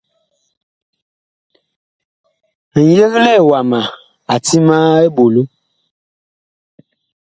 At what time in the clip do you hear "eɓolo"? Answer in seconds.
5.07-5.41